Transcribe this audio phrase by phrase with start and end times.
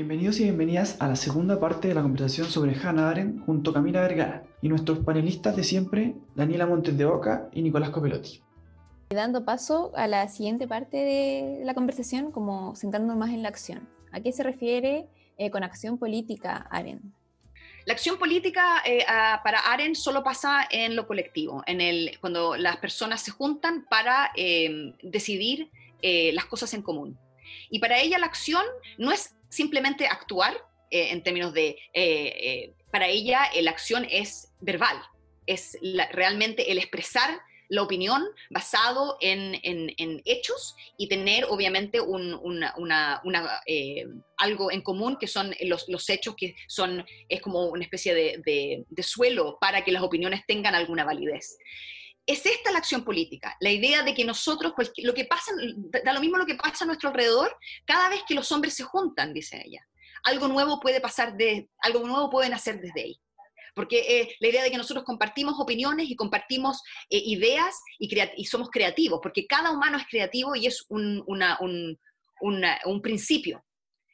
[0.00, 3.74] Bienvenidos y bienvenidas a la segunda parte de la conversación sobre Hannah Arendt junto a
[3.74, 8.40] Camila Vergara y nuestros panelistas de siempre, Daniela Montes de Oca y Nicolás Copelotti.
[9.10, 13.90] Dando paso a la siguiente parte de la conversación, como centrándonos más en la acción.
[14.10, 17.04] ¿A qué se refiere eh, con acción política Arendt?
[17.84, 19.04] La acción política eh,
[19.44, 24.30] para Arendt solo pasa en lo colectivo, en el, cuando las personas se juntan para
[24.34, 25.68] eh, decidir
[26.02, 27.18] las cosas en común.
[27.68, 28.64] Y para ella la acción
[28.96, 30.56] no es simplemente actuar
[30.90, 34.96] eh, en términos de, eh, eh, para ella la acción es verbal,
[35.46, 35.76] es
[36.12, 39.60] realmente el expresar la opinión basado en,
[40.24, 42.74] hechos y tener obviamente una,
[44.36, 49.02] algo en común que son los, hechos que son, es como una especie de, de
[49.04, 51.56] suelo para que las opiniones tengan alguna validez
[52.26, 55.52] es esta la acción política, la idea de que nosotros, pues, lo que pasa,
[56.04, 58.84] da lo mismo lo que pasa a nuestro alrededor, cada vez que los hombres se
[58.84, 59.86] juntan, dice ella,
[60.24, 63.20] algo nuevo puede pasar, de, algo nuevo pueden hacer desde ahí.
[63.74, 68.68] Porque eh, la idea de que nosotros compartimos opiniones y compartimos eh, ideas y, somos
[68.68, 73.64] creativos, porque cada humano es creativo y es un, un principio,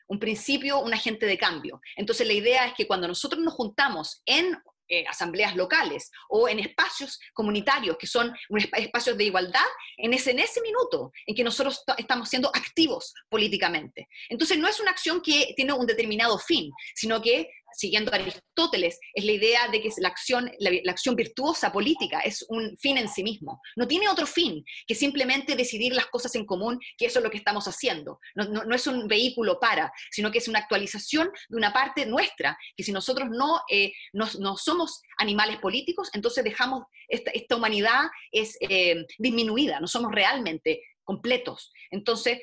[0.09, 1.81] un principio, un agente de cambio.
[1.97, 4.57] Entonces la idea es que cuando nosotros nos juntamos en
[4.89, 8.35] eh, asambleas locales o en espacios comunitarios que son
[8.77, 14.09] espacios de igualdad, en ese, en ese minuto en que nosotros estamos siendo activos políticamente.
[14.29, 18.99] Entonces no es una acción que tiene un determinado fin, sino que siguiendo a Aristóteles,
[19.13, 23.09] es la idea de que la acción, la, acción virtuosa política es un fin en
[23.09, 23.61] sí mismo.
[23.77, 27.31] No tiene otro fin que simplemente decidir las cosas en común, que eso es lo
[27.31, 28.19] que estamos haciendo.
[28.35, 32.83] No, es un vehículo para, sino que es una actualización de una parte nuestra, que
[32.83, 39.05] si nosotros no, eh, no, somos animales políticos, entonces dejamos, esta, esta humanidad es eh,
[39.19, 41.73] disminuida, no somos realmente completos.
[41.91, 42.41] Entonces,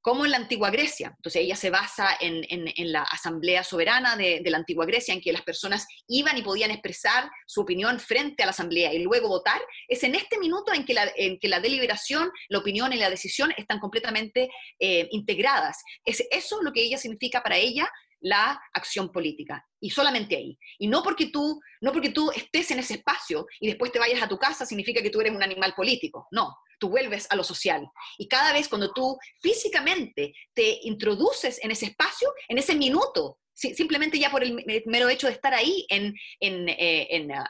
[0.00, 1.12] como en la antigua Grecia.
[1.16, 2.46] Entonces ella se basa en,
[2.92, 7.30] la asamblea soberana de, la antigua Grecia, en que las personas iban y podían expresar
[7.46, 9.60] su opinión frente a la asamblea y luego votar.
[9.88, 14.50] Es en este minuto en que la, deliberación, la opinión y la decisión están completamente
[14.78, 15.82] eh, integradas.
[16.04, 17.90] Es eso lo que ella significa para ella
[18.20, 20.58] la acción política y solamente ahí.
[20.78, 24.22] Y no porque tú no porque tú estés en ese espacio y después te vayas
[24.22, 26.26] a tu casa significa que tú eres un animal político.
[26.30, 27.86] No, tú vuelves a lo social.
[28.16, 34.18] Y cada vez cuando tú físicamente te introduces en ese espacio, en ese minuto, simplemente
[34.18, 37.48] ya por el mero hecho de estar ahí en, en, eh, ah,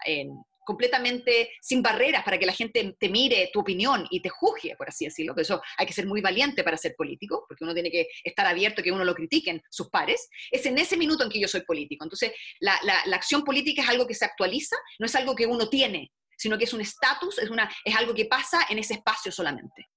[0.69, 4.91] completamente sin barreras para que la gente te mire tu opinión y te juzgue, por
[4.91, 7.91] así decirlo, que eso hay que ser muy valiente para ser político, porque uno tiene
[7.91, 11.31] que estar abierto a que uno lo critiquen sus pares, es en ese minuto en
[11.31, 12.05] que yo soy político.
[12.05, 15.71] Entonces, la, la acción política es algo que se actualiza, no es algo que uno
[15.71, 17.49] tiene, sino que es un estatus, es,
[17.85, 19.89] es algo que pasa en ese espacio solamente.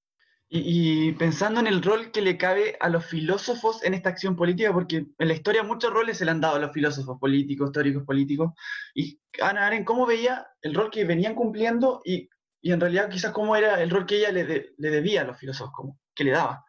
[0.54, 4.74] Y, pensando en el rol que le cabe a los filósofos en esta acción política,
[4.74, 8.04] porque en la historia muchos roles se le han dado a los filósofos políticos, teóricos
[8.04, 8.52] políticos,
[8.94, 12.30] y Ana Aren, ¿cómo veía el rol que venían cumpliendo y,
[12.62, 15.40] y en realidad quizás cómo era el rol que ella le, le debía a los
[15.40, 16.66] filósofos, cómo, que le daba?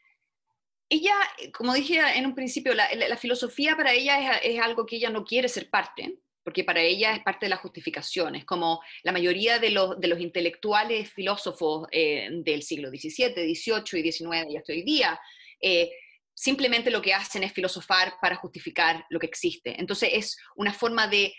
[0.92, 1.14] Ella,
[1.54, 5.48] como dije en un principio, la, filosofía para ella es, algo que ella no quiere
[5.48, 9.70] ser parte, porque para ella es parte de la justificación, es como la mayoría de
[9.70, 15.20] los, intelectuales filósofos eh, del siglo XVII, XVIII y XIX y hasta hoy día,
[15.60, 15.90] eh,
[16.34, 19.78] simplemente lo que hacen es filosofar para justificar lo que existe.
[19.78, 21.34] Entonces es una forma de,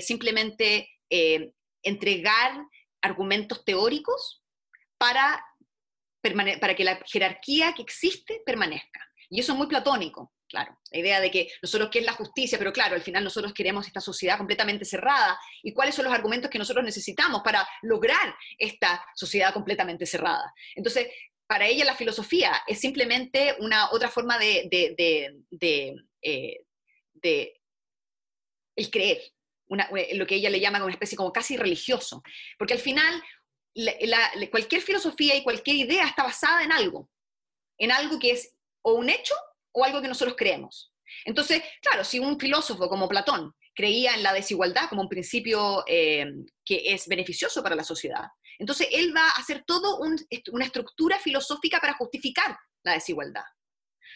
[0.00, 1.50] simplemente eh,
[1.82, 2.52] entregar
[3.02, 4.42] argumentos teóricos
[4.98, 5.44] para
[6.22, 9.00] que la jerarquía que existe permanezca.
[9.28, 10.32] Y eso es muy platónico.
[10.48, 13.52] Claro, la idea de que nosotros qué es la justicia, pero claro, al final nosotros
[13.52, 15.38] queremos esta sociedad completamente cerrada.
[15.62, 20.52] ¿Y cuáles son los argumentos que nosotros necesitamos para lograr esta sociedad completamente cerrada?
[20.76, 21.08] Entonces,
[21.48, 26.64] para ella la filosofía es simplemente una otra forma de, de, eh,
[28.76, 29.22] el creer,
[29.96, 32.22] eh, lo que ella le llama una especie como casi religioso.
[32.56, 33.20] Porque al final,
[34.50, 37.10] cualquier filosofía y cualquier idea está basada en algo,
[37.78, 39.34] en algo que es o un hecho
[39.76, 40.90] o algo que nosotros creemos.
[41.24, 46.26] Entonces, claro, si un filósofo como Platón creía en la desigualdad como un principio eh,
[46.64, 48.24] que es beneficioso para la sociedad,
[48.58, 53.44] entonces él va a hacer todo una estructura filosófica para justificar la desigualdad.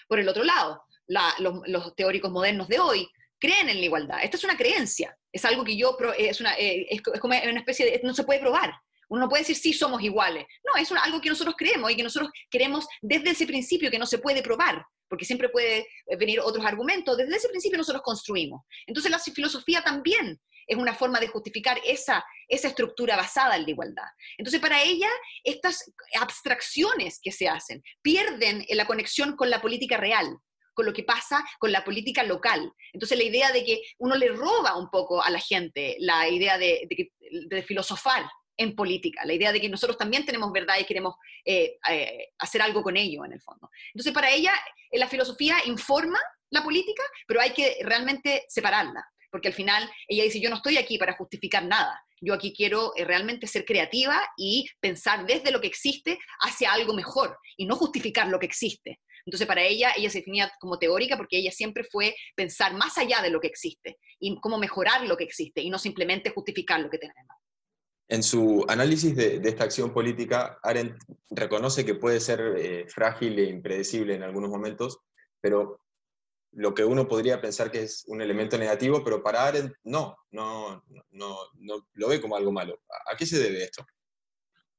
[0.08, 3.06] Por el otro lado, los, teóricos modernos de hoy
[3.38, 4.18] creen en la igualdad.
[4.22, 8.00] Esta es una creencia, es algo que yo, es, eh, es como una especie de,
[8.02, 8.72] no se puede probar.
[9.10, 10.46] Uno no puede decir sí somos iguales.
[10.64, 14.06] No, es algo que nosotros creemos y que nosotros queremos desde ese principio que no
[14.06, 17.16] se puede probar porque siempre puede venir otros argumentos.
[17.16, 18.62] Desde ese principio nosotros construimos.
[18.86, 23.70] Entonces la filosofía también es una forma de justificar esa, esa estructura basada en la
[23.70, 24.06] igualdad.
[24.38, 25.08] Entonces para ella
[25.42, 30.38] estas abstracciones que se hacen pierden la conexión con la política real,
[30.74, 32.72] con lo que pasa con la política local.
[32.92, 36.56] Entonces la idea de que uno le roba un poco a la gente la idea
[36.56, 36.86] de,
[37.48, 38.30] de filosofar
[38.60, 41.14] en política, la idea de que nosotros también tenemos verdad y queremos
[41.46, 43.70] eh, eh, hacer algo con ello en el fondo.
[43.94, 44.52] Entonces, para ella,
[44.90, 46.18] eh, la filosofía informa
[46.50, 50.76] la política, pero hay que realmente separarla, porque al final ella dice, yo no estoy
[50.76, 55.68] aquí para justificar nada, yo aquí quiero realmente ser creativa y pensar desde lo que
[55.68, 59.00] existe hacia algo mejor y no justificar lo que existe.
[59.24, 63.22] Entonces, para ella, ella se definía como teórica porque ella siempre fue pensar más allá
[63.22, 66.90] de lo que existe y cómo mejorar lo que existe y no simplemente justificar lo
[66.90, 67.39] que tenemos.
[68.10, 73.44] En su análisis de, esta acción política, Arendt reconoce que puede ser eh, frágil e
[73.44, 74.98] impredecible en algunos momentos,
[75.40, 75.80] pero
[76.50, 80.82] lo que uno podría pensar que es un elemento negativo, pero para Arendt no, no,
[81.10, 82.82] no, no lo ve como algo malo.
[83.12, 83.86] ¿A qué se debe esto?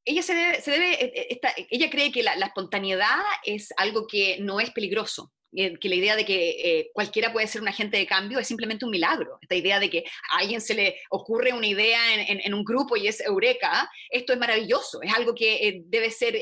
[0.03, 4.59] Ella, se debe, eh, eh, ella cree que la, la espontaneidad es algo que no
[4.59, 8.39] es peligroso, que la idea de que eh, cualquiera puede ser un agente de cambio
[8.39, 9.38] es simplemente un milagro.
[9.42, 13.07] Esta idea de que a alguien se le ocurre una idea en, un grupo y
[13.07, 16.36] es eureka, esto es maravilloso, es algo que eh, debe ser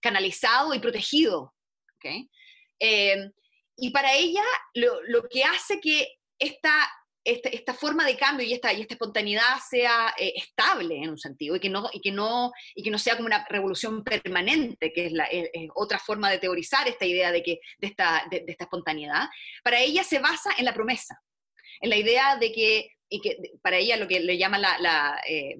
[0.00, 1.54] canalizado y protegido.
[3.76, 6.88] y para ella, lo, lo, que hace que esta
[7.24, 11.68] esta, forma de cambio y esta, espontaneidad sea eh, estable en un sentido y que,
[11.68, 12.52] no,
[12.98, 15.12] sea como una revolución permanente, que es
[15.74, 19.28] otra forma de teorizar esta idea de, que, esta, espontaneidad,
[19.62, 21.20] para ella se basa en la promesa,
[21.80, 22.88] en la idea de que,
[23.62, 25.58] para ella lo que le llama la, la, eh,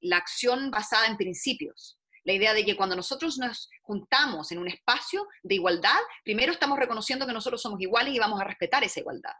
[0.00, 1.96] la acción basada en principios.
[2.24, 6.78] La idea de que cuando nosotros nos juntamos en un espacio de igualdad, primero estamos
[6.78, 9.32] reconociendo que nosotros somos iguales y vamos a respetar esa igualdad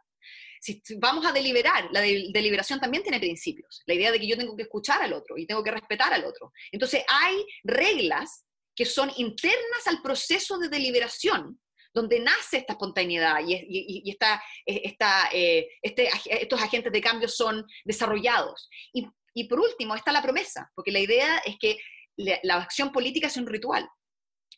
[0.61, 3.81] si vamos a deliberar, la deliberación también tiene principios.
[3.87, 6.23] La idea de que yo tengo que escuchar al otro y tengo que respetar al
[6.23, 6.53] otro.
[6.71, 11.59] Entonces hay reglas que son internas al proceso de deliberación,
[11.93, 14.95] donde nace esta espontaneidad y, esta, eh,
[15.33, 18.69] eh, este, estos agentes de cambio son desarrollados.
[18.93, 19.07] Y,
[19.47, 21.79] por último está la promesa, porque la idea es que
[22.17, 23.89] la, la acción política es un ritual,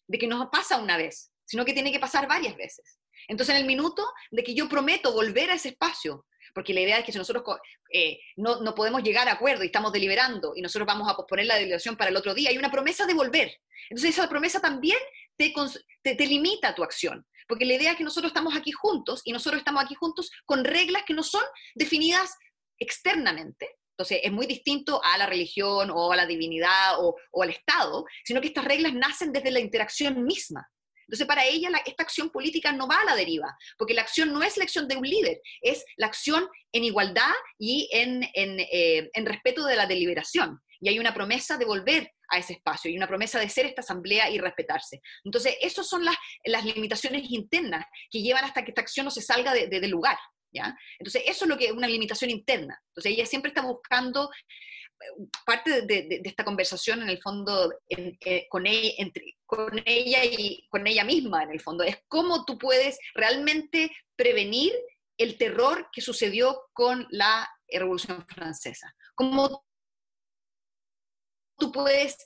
[0.07, 2.99] de que no pasa una vez, sino que tiene que pasar varias veces.
[3.27, 6.99] Entonces, en el minuto de que yo prometo volver a ese espacio, porque la idea
[6.99, 7.43] es que si nosotros
[7.91, 11.45] eh, no, no, podemos llegar a acuerdo y estamos deliberando y nosotros vamos a posponer
[11.45, 13.59] la deliberación para el otro día, hay una promesa de volver.
[13.89, 14.99] Entonces, esa promesa también
[15.35, 15.53] te,
[16.01, 19.31] te, te limita tu acción, porque la idea es que nosotros estamos aquí juntos y
[19.31, 21.43] nosotros estamos aquí juntos con reglas que no son
[21.75, 22.35] definidas
[22.79, 27.51] externamente, entonces, es muy distinto a la religión o a la divinidad o, o, al
[27.51, 30.67] Estado, sino que estas reglas nacen desde la interacción misma.
[31.07, 34.43] Entonces, para ella, esta acción política no va a la deriva, porque la acción no
[34.43, 39.65] es la acción de un líder, es la acción en igualdad y en, eh, respeto
[39.65, 40.59] de la deliberación.
[40.79, 43.81] Y hay una promesa de volver a ese espacio y una promesa de ser esta
[43.81, 45.01] asamblea y respetarse.
[45.23, 46.15] Entonces, esas son las,
[46.65, 50.17] limitaciones internas que llevan hasta que esta acción no se salga del lugar.
[50.51, 50.75] ¿ya?
[50.99, 52.79] Entonces, eso es lo que es una limitación interna.
[52.89, 54.29] Entonces, ella siempre está buscando
[55.45, 60.85] parte de, esta conversación en el fondo eh, con, ella, entre, con ella y con
[60.87, 64.73] ella misma en el fondo es cómo tú puedes realmente prevenir
[65.17, 68.95] el terror que sucedió con la Revolución Francesa.
[69.15, 69.65] Cómo
[71.57, 72.17] tú puedes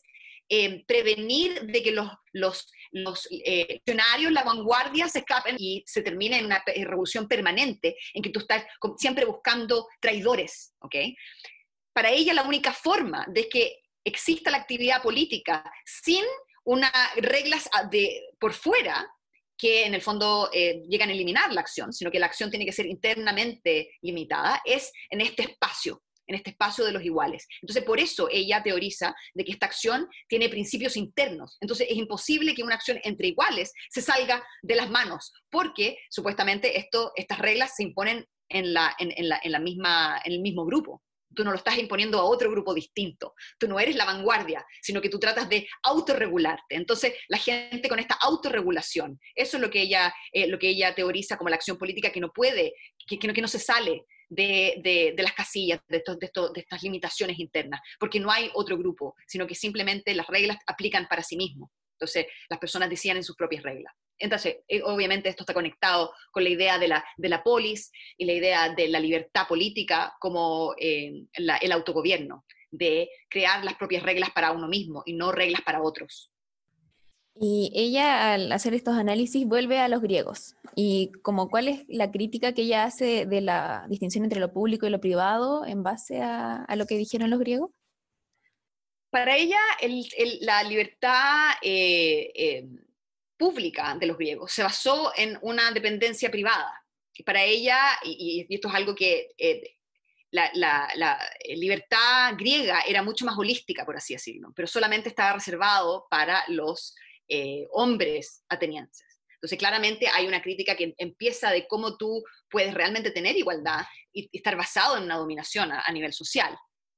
[0.49, 6.39] eh, prevenir de que los, los, los eh, la vanguardia, se escapen y se termine
[6.39, 8.63] en una revolución permanente, en que tú estás
[8.97, 10.95] siempre buscando traidores, ¿ok?
[11.97, 16.23] Para ella la única forma de que exista la actividad política sin
[16.63, 19.11] unas reglas ah, de, por fuera
[19.57, 22.67] que en el fondo eh, llegan a eliminar la acción, sino que la acción tiene
[22.67, 27.47] que ser internamente limitada, es en este espacio, en este espacio de los iguales.
[27.63, 31.57] Entonces, por eso ella teoriza de que esta acción tiene principios internos.
[31.61, 36.77] Entonces, es imposible que una acción entre iguales se salga de las manos, porque supuestamente
[36.77, 40.63] esto, estas reglas se imponen en, la, en, la, en la misma, en el mismo
[40.63, 41.01] grupo
[41.35, 43.33] tú no lo estás imponiendo a otro grupo distinto.
[43.57, 46.75] Tú no eres la vanguardia, sino que tú tratas de autorregularte.
[46.75, 50.95] Entonces, la gente con esta autorregulación, eso es lo que ella, eh, lo que ella
[50.95, 52.73] teoriza como la acción política que no puede,
[53.07, 57.39] que, no, que no se sale de, de, las casillas, de, de, de, estas limitaciones
[57.39, 61.69] internas, porque no hay otro grupo, sino que simplemente las reglas aplican para sí mismos.
[61.93, 63.93] Entonces, las personas decían en sus propias reglas.
[64.19, 68.25] Entonces, eh, obviamente esto está conectado con la idea de la, de la polis y
[68.25, 74.31] la idea de la libertad política como eh, el autogobierno, de crear las propias reglas
[74.31, 76.31] para uno mismo y no reglas para otros.
[77.39, 80.55] Y ella al hacer estos análisis vuelve a los griegos.
[80.75, 84.87] ¿Y como cuál es la crítica que ella hace de la distinción entre lo público
[84.87, 87.69] y lo privado en base a, a lo que dijeron los griegos?
[89.09, 89.59] para ella
[90.41, 92.67] la libertad eh, eh,
[93.37, 96.83] pública de los griegos se basó en una dependencia privada.
[97.13, 99.77] Y para ella, y, esto es algo que eh,
[100.31, 101.19] la,
[101.55, 106.95] libertad griega era mucho más holística, por así decirlo, pero solamente estaba reservado para los
[107.27, 109.05] eh, hombres atenienses.
[109.37, 114.29] Entonces, claramente hay una crítica que empieza de cómo tú puedes realmente tener igualdad y,
[114.35, 116.57] estar basado en una dominación a, nivel social.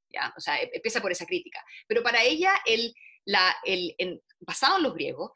[0.10, 0.34] ¿ya?
[0.38, 1.64] O sea, e, empieza por esa crítica.
[1.86, 2.94] Pero para ella, el,
[3.26, 3.94] la, el,
[4.40, 5.32] basado en los griegos,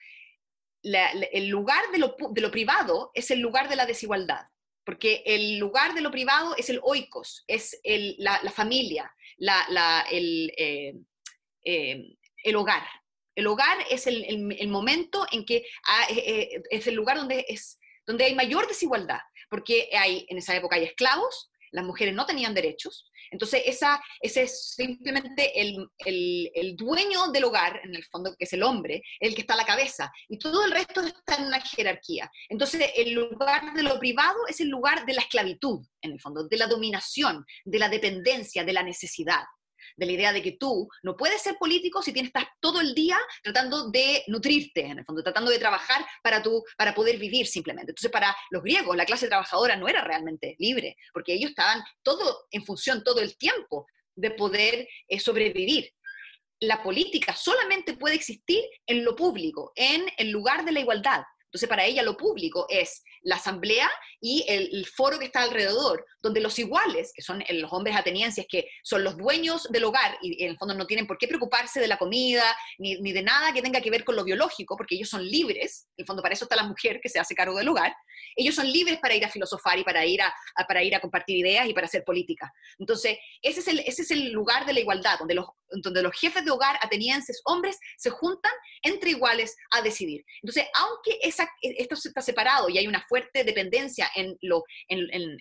[0.84, 4.48] el lugar de lo, de lo privado es el lugar de la desigualdad
[4.86, 10.52] porque el lugar de lo privado es el oikos, es el, la, familia, la, el,
[10.58, 10.94] eh,
[11.64, 12.84] eh, el, hogar.
[13.36, 15.66] El hogar es el, el, momento en que
[16.10, 20.76] eh, es el lugar donde, es, donde hay mayor desigualdad, porque hay, en esa época
[20.76, 27.32] hay esclavos, las mujeres no tenían derechos, entonces, esa, ese es simplemente el, el, dueño
[27.32, 30.12] del hogar, en el fondo, que es el hombre, el que está a la cabeza,
[30.30, 32.32] y todo el resto está en una jerarquía.
[32.48, 36.48] Entonces, el lugar de lo privado es el lugar de la esclavitud, en el fondo,
[36.48, 39.44] de la dominación, de la dependencia, de la necesidad
[39.96, 42.94] de la idea de que tú no puedes ser político si tienes, estás todo el
[42.94, 47.48] día tratando de nutrirte, en el fondo, tratando de trabajar para, tú, para poder vivir
[47.48, 47.92] simplemente.
[47.92, 52.46] Entonces, para los griegos, la clase trabajadora no era realmente libre, porque ellos estaban todo
[52.52, 55.92] en función todo el tiempo de poder eh, sobrevivir.
[56.60, 61.24] La política solamente puede existir en lo público, en el lugar de la igualdad.
[61.46, 63.90] Entonces, para ella lo público es la asamblea
[64.20, 68.70] y el, foro que está alrededor, donde los iguales, que son los hombres atenienses, que
[68.84, 71.88] son los dueños del hogar y, en el fondo no tienen por qué preocuparse de
[71.88, 72.44] la comida
[72.78, 75.88] ni, ni, de nada que tenga que ver con lo biológico, porque ellos son libres,
[75.98, 77.94] en el fondo para eso está la mujer que se hace cargo del hogar,
[78.36, 80.34] ellos son libres para ir a filosofar y para ir a,
[80.68, 82.52] para ir a compartir ideas y para hacer política.
[82.80, 86.18] Entonces, ese es el, ese es el lugar de la igualdad, donde los, donde los
[86.18, 88.52] jefes de hogar atenienses, hombres, se juntan
[88.82, 90.24] entre iguales a decidir.
[90.42, 95.38] Entonces, aunque esa, esto está separado y hay una fuerte dependencia en, lo, en,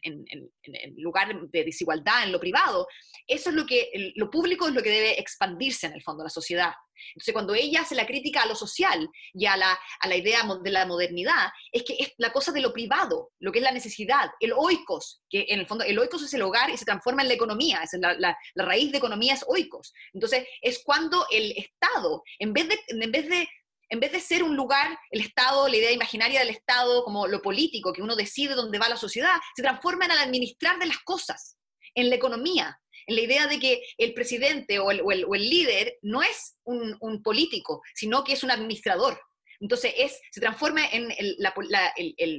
[0.98, 2.86] lugar de desigualdad, en lo privado,
[3.26, 6.28] eso es lo que, lo público es lo que debe expandirse en el fondo, la
[6.28, 6.72] sociedad.
[7.14, 10.42] Entonces, cuando ella hace la crítica a lo social y a la, a la idea
[10.62, 13.72] de la modernidad, es que es la cosa de lo privado, lo que es la
[13.72, 17.22] necesidad, el oikos, que en el fondo el oikos es el hogar y se transforma
[17.22, 19.94] en la economía, es la, la, raíz de economía es oikos.
[20.12, 23.48] Entonces, es cuando el Estado, en vez de, en vez de
[23.92, 27.42] en vez de ser un lugar, el Estado, la idea imaginaria del Estado como lo
[27.42, 31.58] político, que uno decide dónde va la sociedad, se transforma en administrar de las cosas,
[31.94, 35.02] en la economía, en la idea de que el presidente o el,
[35.42, 39.20] líder no es un, político, sino que es un administrador.
[39.60, 41.12] Entonces es, se transforma en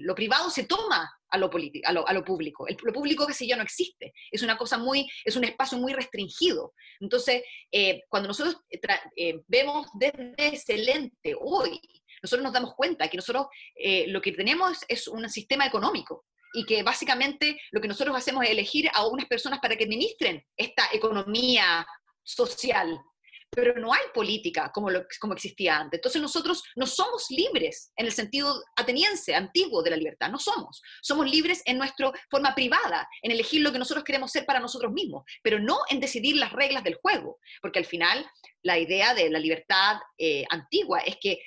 [0.03, 1.51] lo privado se toma a lo,
[1.85, 2.65] a a lo público.
[2.81, 4.12] Lo público que si ya no existe.
[4.33, 6.73] Es una cosa muy, es un espacio muy restringido.
[6.99, 8.79] Entonces, eh, cuando nosotros eh,
[9.15, 11.79] eh, vemos desde ese lente hoy,
[12.21, 13.47] nosotros nos damos cuenta que nosotros
[14.07, 18.51] lo que tenemos es un sistema económico y que básicamente lo que nosotros hacemos es
[18.51, 21.85] elegir a unas personas para que administren esta economía
[22.23, 22.97] social,
[23.55, 25.97] pero no hay política como, como existía antes.
[25.97, 30.81] Entonces nosotros no somos libres en el sentido ateniense, antiguo de la libertad, no somos.
[31.01, 34.91] Somos libres en nuestra forma privada, en elegir lo que nosotros queremos ser para nosotros
[34.91, 38.25] mismos, pero no en decidir las reglas del juego, porque al final
[38.61, 41.39] la idea de la libertad eh, antigua es que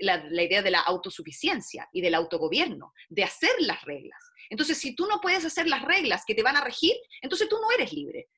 [0.00, 4.18] la idea de la autosuficiencia y del autogobierno, de hacer las reglas.
[4.50, 7.56] Entonces, si tú no puedes hacer las reglas que te van a regir, entonces tú
[7.60, 8.28] no eres libre.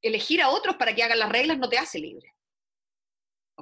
[0.00, 2.34] Elegir a otros para que hagan las reglas no te hace libre.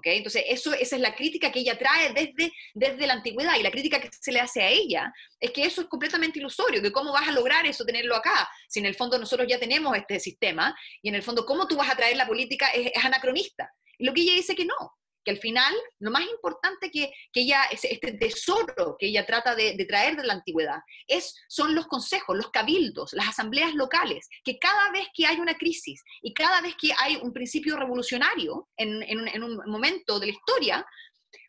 [0.04, 3.70] Entonces, eso, esa es la crítica que ella trae desde, desde la antigüedad y la
[3.70, 7.12] crítica que se le hace a ella es que eso es completamente ilusorio, que cómo
[7.12, 10.74] vas a lograr eso, tenerlo acá, si en el fondo nosotros ya tenemos este sistema
[11.02, 13.72] y en el fondo cómo tú vas a traer la política es, es anacronista.
[13.98, 17.64] Lo que ella dice que no, que al final lo más importante que, que ella,
[17.70, 22.50] este tesoro que ella trata de, traer de la antigüedad, es, son los consejos, los
[22.50, 26.92] cabildos, las asambleas locales, que cada vez que hay una crisis y cada vez que
[26.98, 30.86] hay un principio revolucionario en, en un momento de la historia,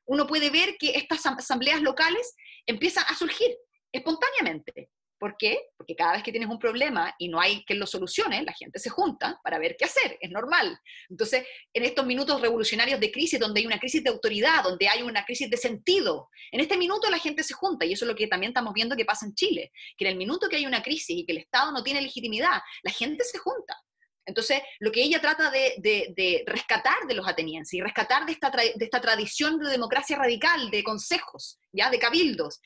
[0.07, 3.55] uno puede ver que estas asambleas locales empiezan a surgir
[3.93, 4.89] espontáneamente.
[5.19, 5.59] ¿Por qué?
[5.75, 8.79] Porque cada vez que tienes un problema y no hay quien lo solucione, la gente
[8.79, 10.79] se junta para ver qué hacer, es normal.
[11.09, 15.01] Entonces, en estos minutos revolucionarios de crisis, donde hay una crisis de autoridad, donde hay
[15.01, 18.15] una crisis de sentido, en este minuto la gente se junta y eso es lo
[18.15, 20.81] que también estamos viendo que pasa en Chile, que en el minuto que hay una
[20.81, 23.77] crisis y que el Estado no tiene legitimidad, la gente se junta.
[24.25, 28.85] Entonces, lo que ella trata de, rescatar de los atenienses y rescatar de esta, de
[28.85, 32.61] esta tradición de democracia radical, de consejos, ya de cabildos,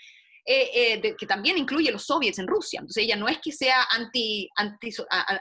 [0.45, 2.79] eh, eh, que también incluye los soviets en Rusia.
[2.79, 4.89] Entonces ella no es que sea anti, anti,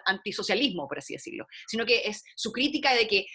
[0.06, 3.26] antisocialismo, por así decirlo, sino que es su crítica de que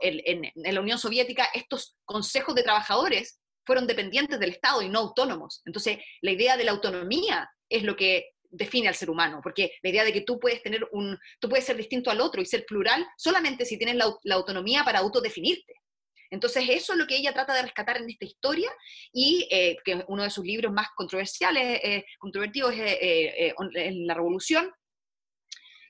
[0.00, 5.62] en, la Unión Soviética estos consejos de trabajadores fueron dependientes del Estado y no autónomos.
[5.64, 9.90] Entonces, la idea de la autonomía es lo que define al ser humano, porque la
[9.90, 12.64] idea de que tú puedes tener un, tú puedes ser distinto al otro y ser
[12.66, 15.74] plural solamente si tienes la, autonomía para autodefinirte.
[16.32, 18.70] Entonces eso es lo que ella trata de rescatar en esta historia
[19.12, 23.54] y eh, que uno de sus libros más controversiales, eh, controvertidos es eh,
[24.06, 24.72] La Revolución,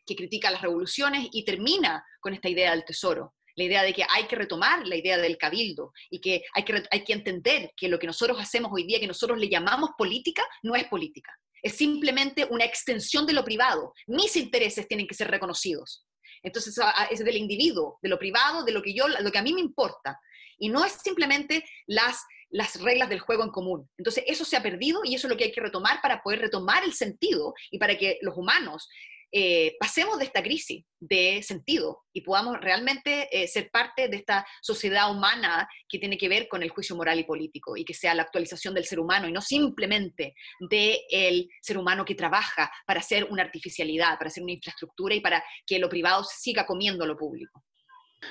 [0.05, 3.37] que critica las revoluciones y termina con esta idea del tesoro.
[3.55, 6.83] La idea de que hay que retomar la idea del cabildo y que hay que,
[6.91, 10.45] hay que entender que lo que nosotros hacemos hoy día, que nosotros le llamamos política,
[10.63, 11.33] no es política
[11.65, 13.95] es simplemente una extensión de lo privado.
[14.09, 16.05] Mis intereses tienen que ser reconocidos.
[16.43, 16.77] Entonces,
[17.11, 19.61] es del individuo, de lo privado, de lo que, yo, lo que a mí me
[19.61, 20.19] importa.
[20.63, 23.91] Y no es simplemente las, las reglas del juego en común.
[23.99, 26.39] Entonces, eso se ha perdido y eso es lo que hay que retomar para poder
[26.39, 28.89] retomar el sentido y para que los humanos
[29.35, 34.47] eh, pasemos de esta crisis de sentido y podamos realmente eh, ser parte de esta
[34.61, 38.15] sociedad humana que tiene que ver con el juicio moral y político y que sea
[38.15, 43.25] la actualización del ser humano y no simplemente del ser humano que trabaja para hacer
[43.25, 47.65] una artificialidad, para hacer una infraestructura y para que lo privado siga comiendo lo público.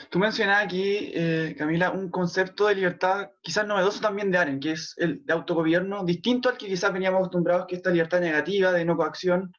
[0.09, 4.71] Tú mencionas aquí, eh, Camila, un concepto de libertad quizás novedoso también de Aren, que
[4.71, 8.71] es el de autogobierno, distinto al que quizás veníamos acostumbrados, que es esta libertad negativa
[8.71, 9.53] de no coacción,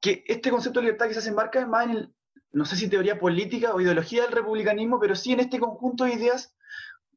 [0.00, 2.14] que este concepto de libertad quizás se enmarca más en el,
[2.52, 6.14] no sé si teoría política o ideología del republicanismo, pero sí en este conjunto de
[6.14, 6.54] ideas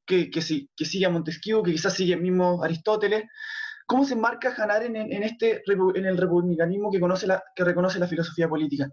[0.05, 0.41] que, que,
[0.75, 3.25] que sigue a Montesquieu, que quizás sigue el mismo Aristóteles.
[3.85, 7.99] ¿Cómo se enmarca Hannah en, en, este, en el republicanismo que, conoce la, que reconoce
[7.99, 8.89] la filosofía política?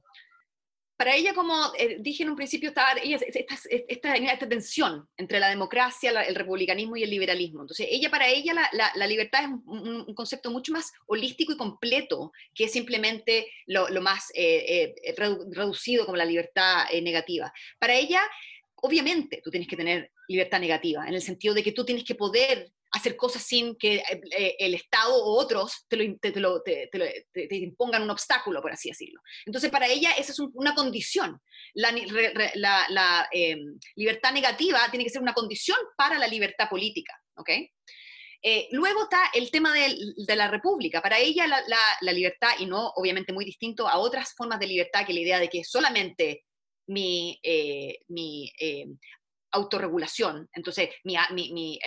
[0.99, 5.39] Para ella, como eh, dije en un principio, estaba ella, esta, esta, esta, tensión entre
[5.39, 7.61] la democracia, el republicanismo y el liberalismo.
[7.61, 12.33] Entonces, ella para ella la, la, libertad es un, concepto mucho más holístico y completo
[12.53, 15.15] que simplemente lo, lo más eh, eh,
[15.53, 17.53] reducido como la libertad negativa.
[17.79, 18.21] Para ella,
[18.75, 22.17] obviamente, tú tienes que tener libertad negativa, en el sentido de que tú tienes que
[22.17, 25.97] poder hacer cosas sin que eh, eh, el Estado o otros te,
[26.41, 29.21] lo, te, te, impongan un obstáculo, por así decirlo.
[29.45, 31.41] Entonces, para ella esa es una condición.
[31.75, 37.15] La, em, libertad negativa tiene que ser una condición para la libertad política.
[37.37, 37.51] ¿ok?
[38.43, 41.03] Eh, luego está el tema de, la república.
[41.03, 45.13] Para ella la, libertad, y no obviamente muy distinto a otras formas de libertad que
[45.13, 46.45] la idea de que solamente
[46.87, 47.39] mi,
[48.09, 48.51] mi
[49.51, 51.79] autorregulación, entonces mi, mi mi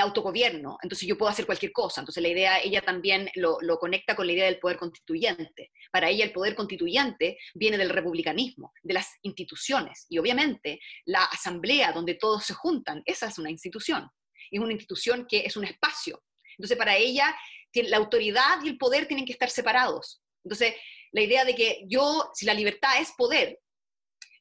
[0.00, 2.00] autogobierno, entonces yo puedo hacer cualquier cosa.
[2.00, 5.70] Entonces la idea, ella también lo, conecta con la idea del poder constituyente.
[5.90, 10.06] Para ella el poder constituyente viene del republicanismo, de las instituciones.
[10.08, 14.08] Y obviamente la asamblea donde todos se juntan, esa es una institución.
[14.50, 16.22] Es una institución que es un espacio.
[16.58, 17.34] Entonces para ella
[17.74, 20.22] la autoridad y el poder tienen que estar separados.
[20.44, 20.74] Entonces
[21.12, 23.58] la idea de que yo, si la libertad es poder,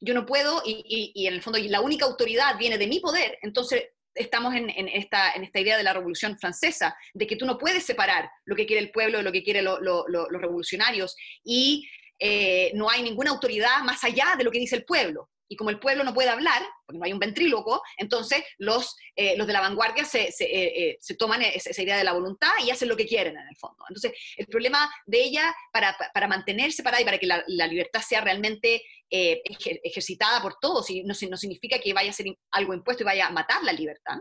[0.03, 3.37] yo no puedo, y, y en el fondo la única autoridad viene de mi poder,
[3.43, 8.29] entonces estamos en, esta, idea de la Revolución Francesa, de que tú no puedes separar
[8.45, 11.87] lo que quiere el pueblo de lo que quieren los revolucionarios y
[12.19, 15.69] eh, no hay ninguna autoridad más allá de lo que dice el pueblo y como
[15.69, 19.51] el pueblo no puede hablar, porque no hay un ventríloco, entonces los, eh, los de
[19.51, 22.95] la vanguardia se, se, eh, eh, toman esa, idea de la voluntad y hacen lo
[22.95, 23.83] que quieren en el fondo.
[23.89, 28.01] Entonces, el problema de ella para, para mantenerse parada y para que la, la libertad
[28.01, 33.03] sea realmente ejercitada por todos, y no, no significa que vaya a ser algo impuesto
[33.03, 34.19] y vaya a matar la libertad,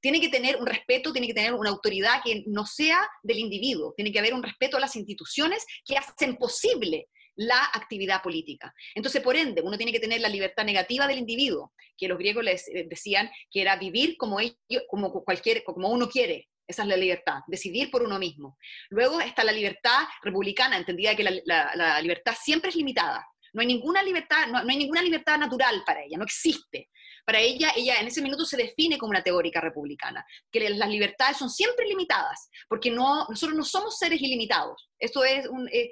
[0.00, 3.94] tiene que tener un respeto, tiene que tener una autoridad que no sea del individuo,
[3.96, 8.74] tiene que haber un respeto a las instituciones que hacen posible la actividad política.
[8.94, 12.44] Entonces, por ende, uno tiene que tener la libertad negativa del individuo, que los griegos
[12.44, 14.56] les eh, decían que era vivir como, ellos,
[14.88, 16.48] como, cualquier, como uno quiere.
[16.66, 18.56] Esa es la libertad, decidir por uno mismo.
[18.88, 23.26] Luego está la libertad republicana, entendida que la, libertad siempre es limitada.
[23.52, 26.88] No hay ninguna libertad, no, hay ninguna libertad natural para ella, no existe.
[27.24, 31.36] Para ella, ella en ese minuto se define como una teórica republicana, que las libertades
[31.36, 34.88] son siempre limitadas, porque no, nosotros no somos seres ilimitados.
[34.98, 35.90] Esto es, eh,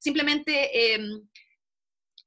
[0.00, 1.28] simplemente em,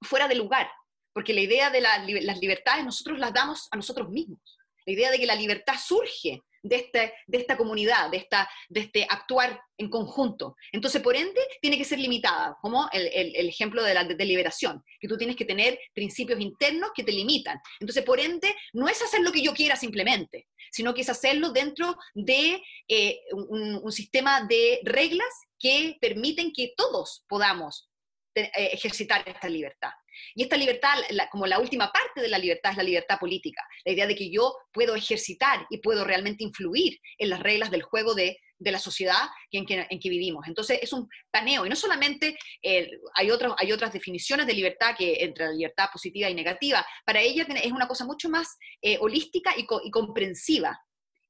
[0.02, 0.70] fuera de lugar,
[1.13, 4.40] porque la idea de las libertades nosotros las damos a nosotros mismos.
[4.86, 8.82] La idea de que la libertad surge de, este, de esta comunidad, de, esta, de
[8.82, 10.56] este actuar en conjunto.
[10.72, 15.08] Entonces, por ende, tiene que ser limitada, como el, el, ejemplo de la deliberación, que
[15.08, 17.60] tú tienes que tener principios internos que te limitan.
[17.80, 21.52] Entonces, por ende, no es hacer lo que yo quiera simplemente, sino que es hacerlo
[21.52, 25.28] dentro de eh, un, un sistema de reglas
[25.60, 27.90] que permiten que todos podamos
[28.38, 29.90] eh, ejercitar esta libertad.
[30.36, 30.96] Y esta libertad,
[31.32, 33.62] como la última parte de la libertad, es la libertad política.
[33.86, 37.84] La idea de que yo puedo ejercitar y puedo realmente influir en las reglas del
[37.84, 40.48] juego de, la sociedad en que, vivimos.
[40.48, 41.66] Entonces es un paneo.
[41.66, 46.30] Y no solamente eh, hay, hay otras definiciones de libertad que entre la libertad positiva
[46.30, 46.86] y negativa.
[47.06, 50.80] Para ella es una cosa mucho más eh, holística y, comprensiva.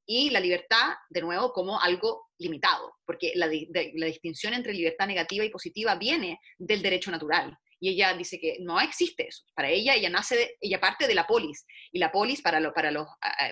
[0.06, 3.48] y la libertad, de nuevo, como algo limitado, porque la
[4.06, 7.58] distinción entre libertad negativa y positiva viene del derecho natural.
[7.80, 9.44] Y ella dice que no existe eso.
[9.54, 11.66] Para ella, ella nace, ella parte de la polis.
[11.92, 13.08] Y la polis, para, lo, para, los,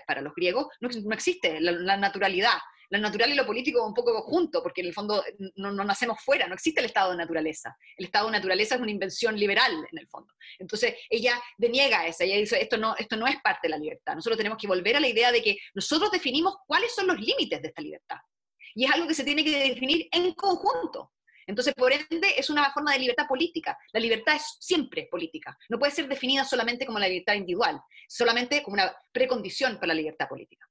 [0.07, 2.57] para los griegos, no, no existe, la, naturalidad
[2.89, 5.23] lo natural y lo político un poco junto, porque en el fondo
[5.55, 7.75] no, no, nacemos fuera, no existe el estado de naturaleza.
[7.97, 10.33] El estado de naturaleza es una invención liberal en el fondo.
[10.59, 14.15] Entonces ella deniega esa, ella dice, esto no, esto no es parte de la libertad.
[14.15, 17.61] Nosotros tenemos que volver a la idea de que nosotros definimos cuáles son los límites
[17.61, 18.17] de esta libertad.
[18.75, 21.11] Y es algo que se tiene que definir en conjunto.
[21.47, 23.77] Entonces, por ende, es una forma de libertad política.
[23.93, 25.57] La libertad es siempre política.
[25.69, 29.93] No puede ser definida solamente como la libertad individual, solamente como una precondición para la
[29.95, 30.67] libertad política.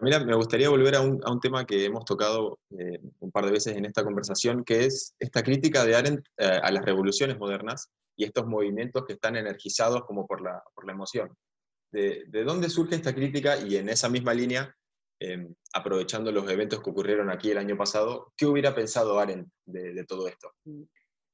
[0.00, 3.76] Mira, me gustaría volver a un, tema que hemos tocado eh, un par de veces
[3.76, 8.24] en esta conversación, que es esta crítica de Arendt eh, a las revoluciones modernas y
[8.24, 11.34] estos movimientos que están energizados como por la, por la emoción.
[11.90, 13.56] De, de, dónde surge esta crítica?
[13.56, 14.76] Y en esa misma línea,
[15.20, 20.04] em, aprovechando los eventos que ocurrieron aquí el año pasado, ¿qué hubiera pensado Arendt de,
[20.04, 20.52] todo esto?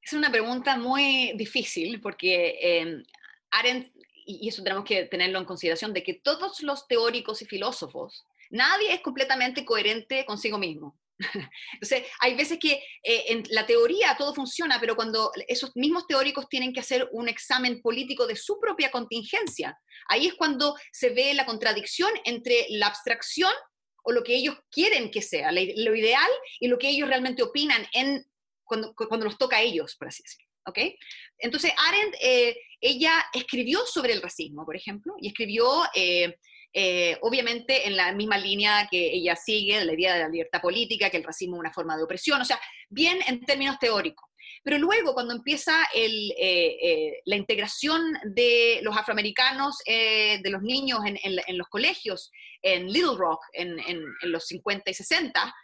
[0.01, 3.03] Es una pregunta muy difícil porque eh,
[3.51, 3.92] Arendt,
[4.25, 8.92] y eso tenemos que tenerlo en consideración, de que todos los teóricos y filósofos Nadie
[8.92, 10.99] es completamente coherente consigo mismo.
[11.73, 16.49] Entonces, hay veces que eh, en la teoría todo funciona, pero cuando esos mismos teóricos
[16.51, 21.33] tienen que hacer un examen político de su propia contingencia, ahí es cuando se ve
[21.33, 23.53] la contradicción entre la abstracción
[24.03, 27.87] o lo que ellos quieren que sea, lo ideal, y lo que ellos realmente opinan
[27.93, 28.25] en,
[28.65, 30.49] cuando, cuando nos toca a ellos, por así decirlo.
[30.67, 30.97] ¿okay?
[31.38, 35.83] Entonces, Arendt, eh, ella escribió sobre el racismo, por ejemplo, y escribió...
[35.95, 36.37] Eh,
[36.75, 41.11] eh, obviamente en la misma línea que ella sigue, la idea de la libertad política,
[41.11, 44.27] que el racismo es una forma de opresión, o sea, bien en términos teóricos.
[44.62, 51.59] Pero luego, cuando empieza eh, eh, la integración de los afroamericanos, de los niños en,
[51.59, 52.31] los colegios,
[52.62, 53.77] en Little Rock, en,
[54.22, 55.55] los 50 y 60,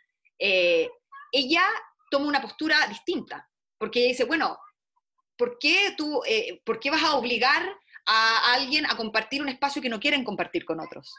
[1.33, 1.63] ella
[2.11, 4.59] toma una postura distinta, porque ella dice, bueno,
[5.37, 6.21] ¿por qué, tú,
[6.65, 7.73] ¿por qué vas a obligar
[8.09, 11.15] a alguien a compartir un espacio que no quieren compartir con otros.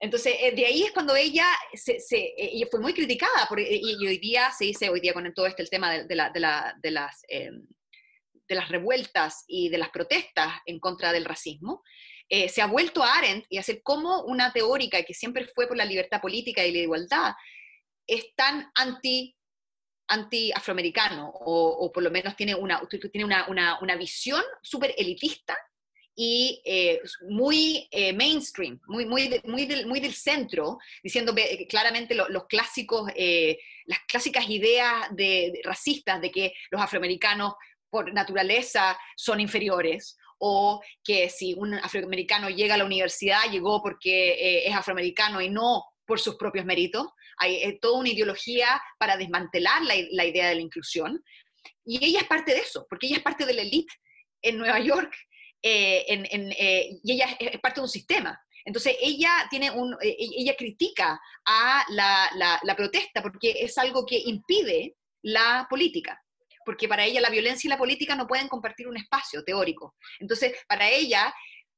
[0.00, 4.06] Entonces, eh, de ahí es cuando ella, se, eh, fue muy criticada, por, eh, y
[4.06, 6.74] hoy día se dice, hoy día con todo este el tema de, la, de, la,
[6.82, 7.66] de las, em,
[8.48, 11.82] de las revueltas y de las protestas en contra del racismo,
[12.48, 15.76] se ha vuelto a Arendt y a ser como una teórica que siempre fue por
[15.76, 17.32] la libertad política y la igualdad,
[18.06, 19.36] es tan anti
[20.06, 25.56] anti-afroamericano, o, por lo menos tiene una, tiene una, una, una visión súper elitista
[26.22, 31.34] y eh, muy eh, mainstream, muy, muy, muy, del, muy del centro, diciendo
[31.66, 37.54] claramente los clásicos, eh, las clásicas ideas de, racistas de que los afroamericanos
[37.88, 44.66] por naturaleza son inferiores, o que si un afroamericano llega a la universidad, llegó porque
[44.66, 47.06] es afroamericano y no por sus propios méritos.
[47.38, 51.24] Hay toda una ideología para desmantelar la, la idea de la inclusión.
[51.82, 53.94] Y ella es parte de eso, porque ella es parte de la élite
[54.42, 55.14] en Nueva York
[55.62, 58.40] eh, eh, y ella es, parte de un sistema.
[58.64, 62.30] Entonces ella, tiene un, eh, ella critica a la,
[62.62, 66.22] la, protesta porque es algo que impide la política
[66.64, 69.96] porque para ella la violencia y la política no pueden compartir un espacio teórico.
[70.20, 71.34] Entonces, para ella,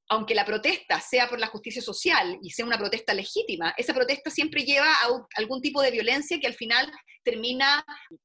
[0.09, 4.29] aunque la protesta sea por la justicia social y sea una protesta legítima, esa protesta
[4.29, 6.93] siempre lleva a algún tipo de violencia que al final
[7.23, 7.85] termina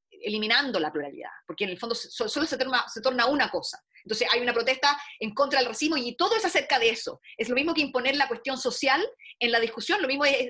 [0.10, 3.80] eliminando la pluralidad, porque en el fondo solo se torna, se torna una cosa.
[4.08, 7.20] Entonces hay una protesta en contra del racismo y todo es acerca de eso.
[7.36, 9.06] Es lo mismo que imponer la cuestión social
[9.38, 10.50] en la discusión, lo mismo es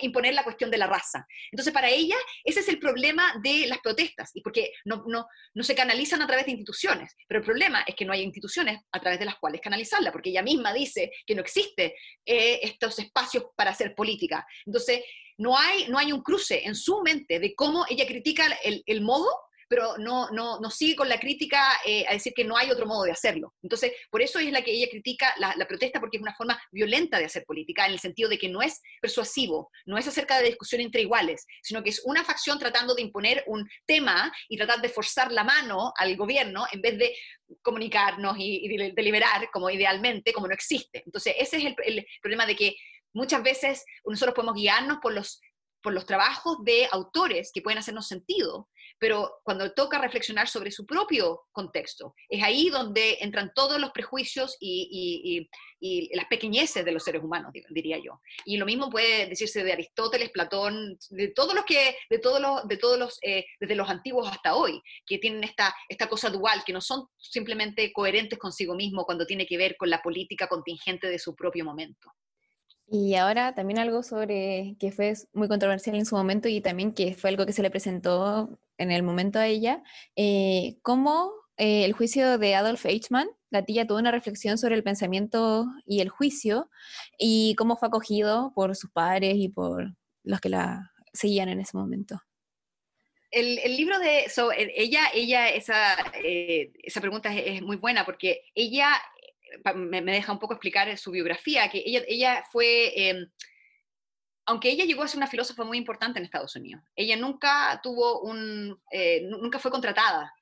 [0.00, 1.26] imponer la cuestión de la raza.
[1.52, 5.04] Entonces para ella ese es el problema de las protestas, y porque no,
[5.60, 9.00] se canalizan a través de instituciones, pero el problema es que no hay instituciones a
[9.00, 13.44] través de las cuales canalizarla, porque ella misma dice que no existe eh, estos espacios
[13.54, 14.46] para hacer política.
[14.64, 15.02] Entonces
[15.36, 19.28] no hay, un cruce en su mente de cómo ella critica el modo
[19.68, 22.86] pero no, no, no sigue con la crítica eh, a decir que no hay otro
[22.86, 23.54] modo de hacerlo.
[23.62, 27.18] Entonces, por eso es la que ella critica la, protesta, porque es una forma violenta
[27.18, 30.46] de hacer política, en el sentido de que no es persuasivo, no es acerca de
[30.46, 34.80] discusión entre iguales, sino que es una facción tratando de imponer un tema y tratar
[34.80, 37.16] de forzar la mano al gobierno en vez de
[37.62, 41.02] comunicarnos y, deliberar como idealmente, como no existe.
[41.04, 42.76] Entonces, ese es el, el problema de que
[43.14, 45.40] muchas veces nosotros podemos guiarnos por los
[45.84, 50.86] por los trabajos de autores que pueden hacernos sentido, pero cuando toca reflexionar sobre su
[50.86, 55.46] propio contexto, es ahí donde entran todos los prejuicios y,
[56.14, 58.18] las pequeñeces de los seres humanos, diría yo.
[58.46, 62.66] Y lo mismo puede decirse de Aristóteles, Platón, de todos los que, de todos los,
[62.66, 66.64] de todos los, eh, desde los antiguos hasta hoy, que tienen esta, esta cosa dual,
[66.64, 71.08] que no son simplemente coherentes consigo mismo cuando tiene que ver con la política contingente
[71.08, 72.10] de su propio momento.
[72.86, 77.14] Y ahora también algo sobre que fue muy controversial en su momento y también que
[77.14, 79.82] fue algo que se le presentó en el momento a ella,
[80.16, 84.82] eh, cómo eh, el juicio de Adolf Eichmann, la tía tuvo una reflexión sobre el
[84.82, 86.68] pensamiento y el juicio
[87.18, 89.94] y cómo fue acogido por sus padres y por
[90.24, 92.20] los que la seguían en ese momento.
[93.30, 94.26] El, libro de
[94.76, 98.88] ella, ella esa, eh, esa pregunta es, muy buena porque ella
[99.74, 103.26] me, deja un poco explicar su biografía, que ella, ella fue, em,
[104.46, 108.22] aunque ella llegó a ser una filósofa muy importante en Estados Unidos, ella nunca tuvo
[108.22, 110.32] un, eh, nunca fue contratada,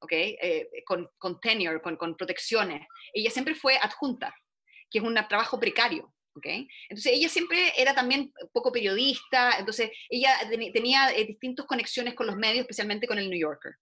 [0.00, 0.12] ¿ok?
[0.12, 2.86] Eh, con, con, tenure, con, con, protecciones.
[3.12, 4.34] Ella siempre fue adjunta,
[4.90, 6.12] que es un trabajo precario.
[6.34, 6.68] ¿Okay?
[6.88, 10.30] Entonces ella siempre era también poco periodista, entonces ella
[10.72, 13.72] tenía eh, distintas conexiones con los medios, especialmente con el New Yorker.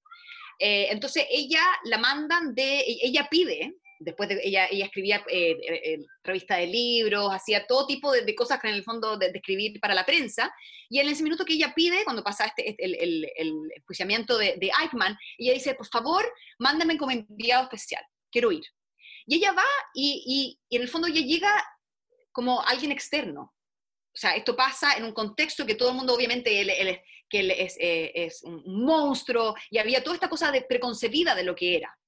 [0.58, 5.98] entonces ella la mandan de, ella pide después de, ella, ella escribía eh, eh, eh,
[6.22, 9.94] revista de libros, hacía todo tipo de, cosas que en el fondo de, escribir para
[9.94, 10.52] la prensa,
[10.88, 13.52] y en ese minuto que ella pide, cuando pasa este, este el, el, el,
[13.88, 18.64] de, de, Eichmann, ella dice, por favor, mándame como enviado especial, quiero ir.
[19.26, 21.50] Y ella va y, y, en el fondo ella llega
[22.32, 23.54] como alguien externo.
[24.14, 27.50] O sea, esto pasa en un contexto que todo el mundo obviamente él, que él
[27.50, 31.98] es, es un monstruo y había toda esta cosa de preconcebida de lo que era.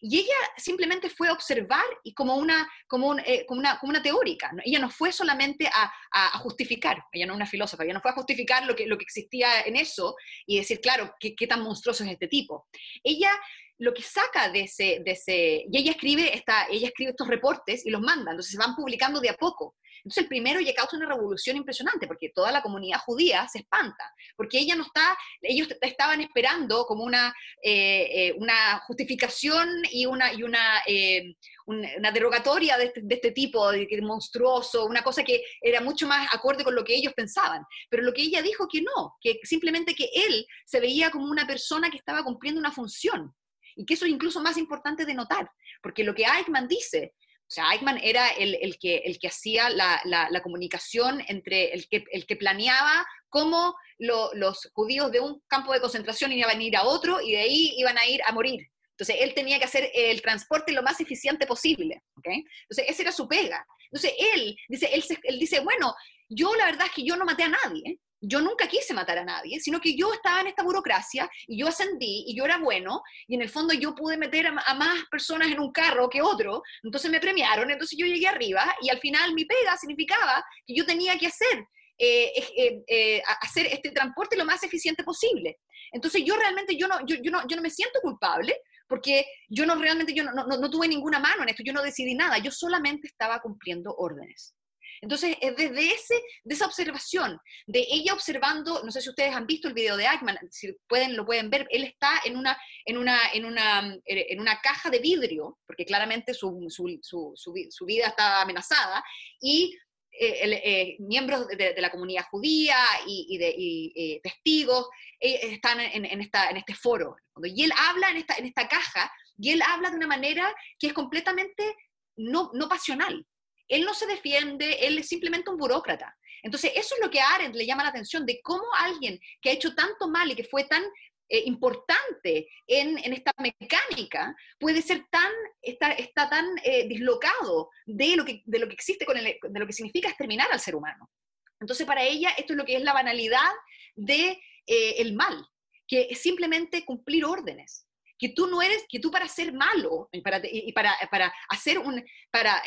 [0.00, 4.50] Y ella simplemente fue a observar y como una, como, eh, una, como una teórica.
[4.64, 8.10] Ella no fue solamente a, a, justificar, ella no es una filósofa, ella no fue
[8.10, 10.14] a justificar lo que, lo que existía en eso
[10.46, 12.66] y decir, claro, qué, qué tan monstruoso es este tipo.
[13.02, 13.30] Ella
[13.78, 17.84] lo que saca de ese, de ese y ella escribe, esta, ella escribe estos reportes
[17.84, 19.74] y los manda, entonces se van publicando de a poco.
[20.06, 24.04] Entonces el primero ya causa una revolución impresionante porque toda la comunidad judía se espanta,
[24.36, 30.32] porque ella no está, ellos estaban esperando como una, eh, eh, una justificación y una,
[30.32, 31.34] y una, eh,
[31.66, 36.62] una derogatoria de este, este, tipo, de monstruoso, una cosa que era mucho más acorde
[36.62, 37.64] con lo que ellos pensaban.
[37.90, 41.48] Pero lo que ella dijo que no, que simplemente que él se veía como una
[41.48, 43.34] persona que estaba cumpliendo una función.
[43.74, 45.50] Y que eso es incluso más importante de notar,
[45.82, 47.12] porque lo que Eichmann dice
[47.48, 51.88] o sea, Eichmann era el, el, que, el que hacía la, la, comunicación entre el
[51.88, 56.76] que, el que planeaba cómo los judíos de un campo de concentración iban a ir
[56.76, 58.68] a otro y de ahí iban a ir a morir.
[58.90, 62.02] Entonces, él tenía que hacer el transporte lo más eficiente posible.
[62.16, 62.44] ¿okay?
[62.62, 63.64] Entonces, esa era su pega.
[63.92, 65.94] Entonces, él dice, él, él dice, bueno,
[66.28, 69.24] yo la verdad es que yo no maté a nadie, yo nunca quise matar a
[69.24, 73.02] nadie, sino que yo estaba en esta burocracia y yo ascendí y yo era bueno
[73.26, 76.62] y en el fondo yo pude meter a, más personas en un carro que otro,
[76.82, 80.84] entonces me premiaron, entonces yo llegué arriba y al final mi pega significaba que yo
[80.84, 81.66] tenía que hacer,
[81.98, 85.58] eh, eh, eh, hacer este transporte lo más eficiente posible.
[85.92, 88.56] Entonces yo realmente yo no, yo, no, yo no me siento culpable
[88.88, 91.82] porque yo no realmente yo no, no, no tuve ninguna mano en esto, yo no
[91.82, 94.54] decidí nada, yo solamente estaba cumpliendo órdenes.
[95.00, 99.46] Entonces, es desde ese, de esa observación, de ella observando, no sé si ustedes han
[99.46, 102.98] visto el video de Eichmann, si pueden, lo pueden ver, él está en una, en
[102.98, 108.08] una, en una, en una caja de vidrio, porque claramente su, su, su, su vida
[108.08, 109.04] está amenazada,
[109.40, 109.76] y
[110.18, 114.88] eh, eh, miembros de, la comunidad judía y, de, eh, testigos
[115.20, 117.16] están en, en, esta, en este foro.
[117.44, 120.86] Y él habla en esta, en esta caja, y él habla de una manera que
[120.86, 121.76] es completamente
[122.16, 123.26] no, no pasional.
[123.68, 126.16] Él no se defiende, él es simplemente un burócrata.
[126.42, 129.50] Entonces, eso es lo que a Arendt le llama la atención, de cómo alguien que
[129.50, 130.84] ha hecho tanto mal y que fue tan
[131.28, 138.42] eh, importante en, esta mecánica puede ser tan, está, tan eh, dislocado de lo, que,
[138.44, 141.10] de lo que existe, con de lo que significa exterminar al ser humano.
[141.58, 143.50] Entonces, para ella, esto es lo que es la banalidad
[143.96, 145.44] del de, eh, el mal,
[145.88, 150.22] que es simplemente cumplir órdenes que tú no eres, que tú para ser malo y
[150.22, 150.40] para,
[150.74, 152.62] para, para hacer un, para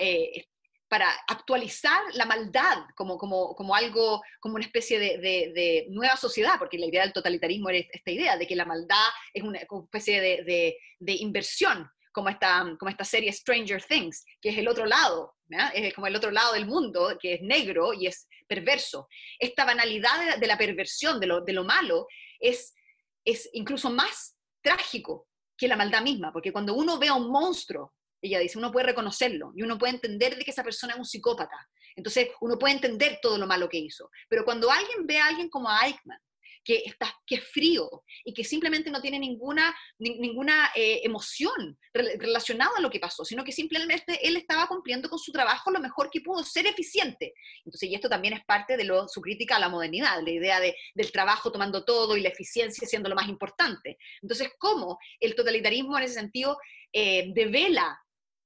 [0.89, 6.79] para actualizar la maldad como, como, como algo, como una especie de, nueva sociedad, porque
[6.79, 11.13] la idea del totalitarismo era esta idea de que la maldad es una, especie de,
[11.13, 15.35] inversión, como esta, como esta serie Stranger Things, que es el otro lado,
[15.73, 19.07] es como el otro lado del mundo, que es negro y es perverso.
[19.37, 22.07] Esta banalidad de, la perversión, de lo, lo malo,
[22.39, 22.73] es,
[23.23, 27.93] es incluso más trágico que la maldad misma, porque cuando uno ve a un monstruo
[28.21, 31.05] ella dice, uno puede reconocerlo y uno puede entender de que esa persona es un
[31.05, 31.57] psicópata.
[31.95, 34.09] Entonces, uno puede entender todo lo malo que hizo.
[34.27, 36.19] Pero cuando alguien ve a alguien como Eichmann,
[36.63, 42.71] que, está, que es frío y que simplemente no tiene ninguna, ninguna eh, emoción relacionada
[42.77, 46.09] a lo que pasó, sino que simplemente él estaba cumpliendo con su trabajo lo mejor
[46.11, 47.33] que pudo, ser eficiente.
[47.65, 50.59] Entonces, y esto también es parte de lo, su crítica a la modernidad, la idea
[50.59, 53.97] de, del trabajo tomando todo y la eficiencia siendo lo más importante.
[54.21, 56.57] Entonces, ¿cómo el totalitarismo en ese sentido
[56.93, 57.99] eh, devela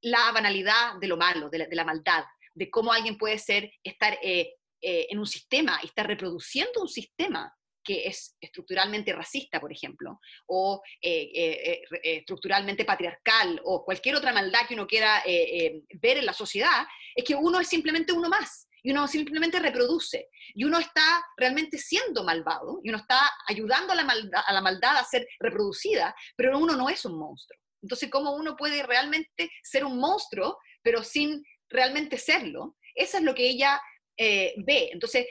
[0.03, 4.55] la banalidad de lo malo, de la, maldad, de cómo alguien puede ser, estar eh,
[4.81, 7.53] eh, en un sistema y estar reproduciendo un sistema
[7.85, 14.87] que es estructuralmente racista, por ejemplo, o estructuralmente patriarcal, o cualquier otra maldad que uno
[14.87, 19.59] quiera ver en la sociedad, es que uno es simplemente uno más y uno simplemente
[19.59, 24.53] reproduce, y uno está realmente siendo malvado, y uno está ayudando a la, maldad, a
[24.53, 27.57] la maldad a ser reproducida, pero uno no es un monstruo.
[27.83, 32.77] Entonces, ¿cómo uno puede realmente ser un monstruo, pero sin realmente serlo?
[32.95, 33.79] Eso es lo que ella
[34.17, 34.89] eh, ve.
[34.91, 35.27] Entonces,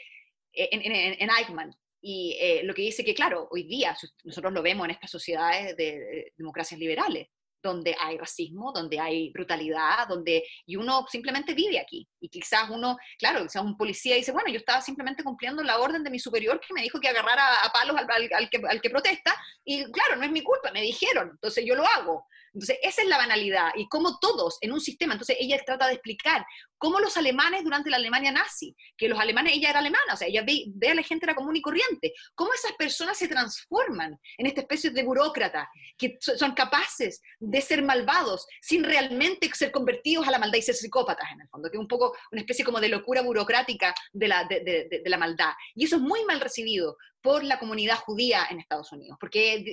[0.52, 4.62] eh, en, en, Eichmann, y eh, lo que dice que, claro, hoy día nosotros lo
[4.62, 7.28] vemos en estas sociedades de democracias liberales,
[7.62, 12.06] donde hay racismo, donde hay brutalidad, donde y uno simplemente vive aquí.
[12.20, 16.02] Y quizás uno, claro, quizás un policía dice, bueno, yo estaba simplemente cumpliendo la orden
[16.02, 19.34] de mi superior que me dijo que agarrara a palos al, que, al que protesta,
[19.64, 22.26] y claro, no es mi culpa, me dijeron, entonces yo lo hago.
[22.54, 25.94] Entonces, esa es la banalidad y cómo todos en un sistema, entonces ella trata de
[25.94, 26.44] explicar
[26.76, 30.28] cómo los alemanes durante la Alemania nazi, que los alemanes, ella era alemana, o sea,
[30.28, 34.18] ella ve, ve a la gente era común y corriente, cómo esas personas se transforman
[34.36, 40.26] en esta especie de burócratas que son capaces de ser malvados sin realmente ser convertidos
[40.26, 42.64] a la maldad y ser psicópatas en el fondo, que es un poco una especie
[42.64, 45.52] como de locura burocrática de la, de, de, la maldad.
[45.74, 49.64] Y eso es muy mal recibido por la comunidad judía en Estados Unidos, porque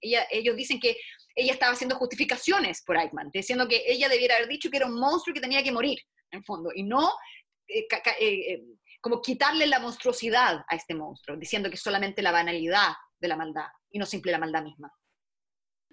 [0.00, 0.96] ella, ellos dicen que
[1.34, 4.98] ella estaba haciendo justificaciones por Eichmann, diciendo que ella debiera haber dicho que era un
[4.98, 5.98] monstruo y que tenía que morir,
[6.30, 7.12] en fondo, y no
[7.68, 8.64] eh, eh, eh,
[9.00, 13.36] como quitarle la monstruosidad a este monstruo, diciendo que es solamente la banalidad de la
[13.36, 14.92] maldad y no simple la maldad misma.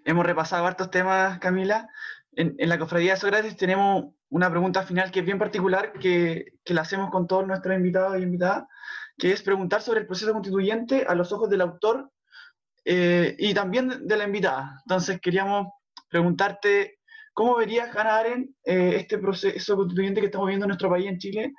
[0.05, 1.87] Hemos repasado hartos temas, Camila.
[2.31, 6.81] En, la Cofradía de Sócrates tenemos una pregunta final que es bien particular, que la
[6.81, 8.65] hacemos con todos nuestros invitados y invitadas,
[9.17, 12.11] que es preguntar sobre el proceso constituyente a los ojos del autor
[12.85, 14.81] eh, y también de la invitada.
[14.85, 15.67] Entonces queríamos
[16.09, 16.99] preguntarte,
[17.33, 21.17] ¿cómo verías, Hannah Arendt, eh, este proceso constituyente que estamos viendo en nuestro país, en
[21.17, 21.53] Chile?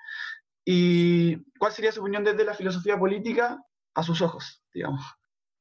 [0.65, 3.59] ¿Y cuál sería su opinión desde la filosofía política
[3.95, 5.03] a sus ojos, digamos?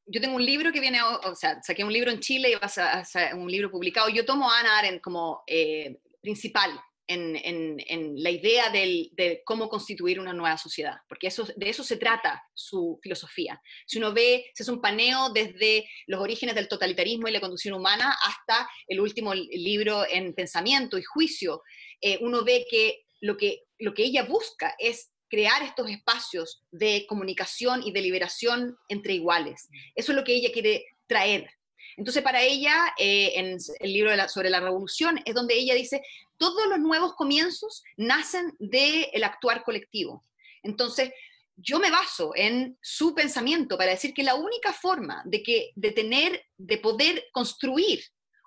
[0.06, 2.78] Yo tengo un libro que viene, o sea, saqué un libro en Chile y vas
[2.78, 4.10] a, hacer un libro publicado.
[4.10, 6.72] Yo tomo a Hannah Arendt como eh, principal
[7.08, 12.44] en, la idea de cómo constituir una nueva sociedad, porque eso, de eso se trata
[12.54, 13.62] su filosofía.
[13.86, 17.76] Si uno ve, se hace un paneo desde los orígenes del totalitarismo y la conducción
[17.76, 21.62] humana hasta el último libro en pensamiento y juicio,
[22.02, 27.06] eh, uno ve que lo, que lo que ella busca es crear estos espacios de
[27.08, 29.68] comunicación y de liberación entre iguales.
[29.96, 31.50] Eso es lo que ella quiere traer
[31.98, 36.02] entonces, para ella, eh, en el libro sobre la revolución, es donde ella dice,
[36.44, 40.26] todos los nuevos comienzos nacen del actuar colectivo.
[40.62, 41.14] Entonces,
[41.56, 45.92] yo me baso en su pensamiento para decir que la única forma de, que, de
[45.92, 48.04] tener, de poder construir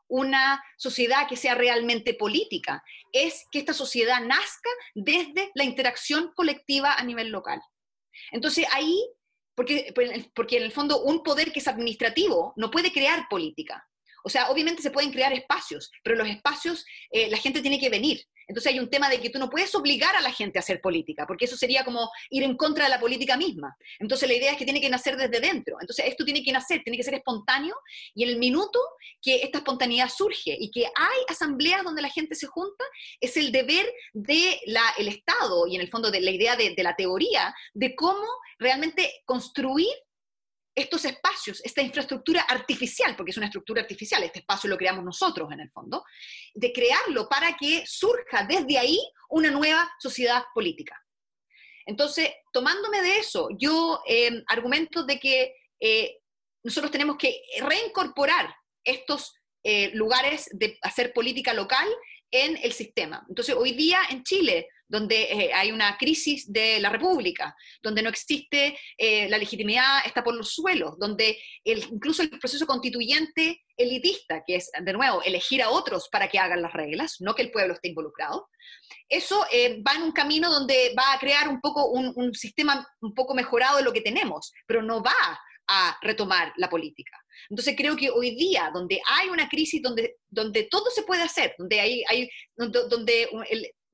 [0.09, 6.93] una sociedad que sea realmente política, es que esta sociedad nazca desde la interacción colectiva
[6.93, 7.63] a nivel local.
[8.31, 9.09] Entonces ahí
[9.55, 9.95] porque,
[10.35, 13.89] porque en el fondo un poder que es administrativo no puede crear política.
[14.27, 17.89] O sea, obviamente se pueden crear espacios, pero los espacios eh, la gente tiene que
[17.89, 18.27] venir.
[18.49, 20.81] Entonces hay un tema de que tú no puedes obligar a la gente a hacer
[20.81, 23.77] política, porque eso sería como ir en contra de la política misma.
[24.01, 25.77] Entonces la idea es que tiene que nacer desde dentro.
[25.81, 27.77] Entonces esto tiene que nacer, tiene que ser espontáneo
[28.17, 28.81] y en el minuto
[29.23, 32.85] que esta espontaneidad surge y que hay asambleas donde la gente se junta,
[33.21, 36.83] es el deber del el Estado y en el fondo de la idea de, de
[36.83, 38.27] la teoría de cómo
[38.59, 39.87] realmente construir
[40.77, 45.51] estos espacios, esta infraestructura artificial, porque es una estructura artificial, este espacio lo creamos nosotros
[45.51, 46.05] en el fondo,
[46.55, 51.03] de crearlo para que surja desde ahí una nueva sociedad política.
[51.87, 56.19] Entonces, tomándome de eso, yo eh, argumento de que eh,
[56.63, 59.35] nosotros tenemos que reincorporar estos
[59.65, 61.89] eh, lugares de hacer política local
[62.45, 63.25] en el sistema.
[63.29, 68.09] Entonces, hoy día en Chile donde eh, hay una crisis de la República, donde no
[68.09, 74.57] existe eh, la legitimidad, está por los suelos, donde incluso el proceso constituyente elitista, que
[74.57, 77.75] es, de nuevo, elegir a otros para que hagan las reglas, no que el pueblo
[77.75, 78.49] esté involucrado,
[79.09, 82.87] eso eh, va en un camino donde va a crear un poco un, un sistema
[83.01, 87.19] un poco mejorado de lo que tenemos, pero no va a retomar la política.
[87.51, 91.55] Entonces creo que hoy día, donde hay una crisis donde, donde todo se puede hacer,
[91.59, 93.29] donde, hay, hay donde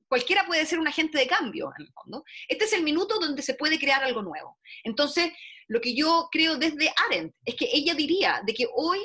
[0.07, 2.23] cualquiera puede ser un agente de cambio, en el fondo.
[2.47, 4.57] Este es el minuto donde se puede crear algo nuevo.
[4.83, 5.31] Entonces,
[5.67, 8.99] lo que yo creo desde Arendt es que ella diría de que hoy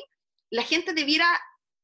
[0.51, 1.27] la gente debiera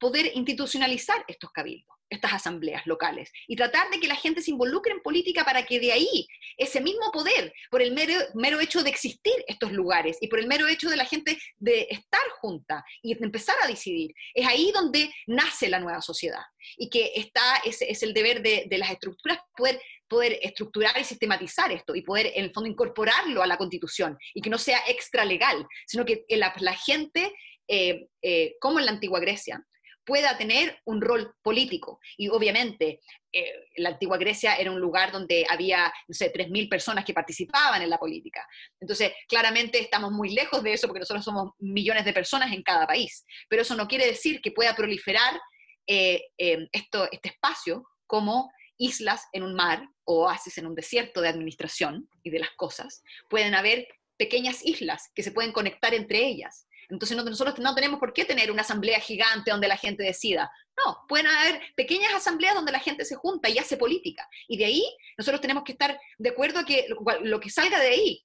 [0.05, 4.93] poder institucionalizar estos cabildos estas asambleas locales y tratar de que la gente se involucre
[4.93, 6.29] en política para que de ahí
[6.59, 10.47] ese mismo poder, por el mero, mero hecho de existir estos lugares y por el
[10.47, 14.71] mero hecho de la gente de estar junta y de empezar a decidir, es ahí
[14.73, 16.43] donde nace la nueva sociedad.
[16.77, 21.05] Y que está, ese es el deber de, de las estructuras poder poder estructurar y
[21.05, 24.79] sistematizar esto y poder en el fondo incorporarlo a la constitución y que no sea
[24.87, 27.33] extra legal, sino que la, gente,
[27.67, 29.65] eh, eh, como en la antigua Grecia,
[30.05, 32.01] pueda tener un rol político.
[32.17, 33.01] Y obviamente,
[33.33, 37.83] eh, la antigua Grecia era un lugar donde había, no sé, 3.000 personas que participaban
[37.83, 38.47] en la política.
[38.81, 42.87] Entonces, claramente estamos muy lejos de eso porque nosotros somos millones de personas en cada
[42.87, 43.25] país.
[43.49, 45.41] Pero eso no quiere decir que pueda proliferar
[45.87, 51.21] eh, eh, esto, este espacio como islas en un mar o oasis en un desierto
[51.21, 53.03] de administración y de las cosas.
[53.29, 53.87] Pueden haber
[54.17, 58.51] pequeñas islas que se pueden conectar entre ellas entonces nosotros no tenemos por qué tener
[58.51, 60.51] una asamblea gigante donde la gente decida.
[60.85, 64.29] No, pueden haber pequeñas asambleas donde la gente se junta y hace política.
[64.49, 66.87] Y de ahí nosotros tenemos que estar de acuerdo que
[67.23, 68.25] lo, que salga de ahí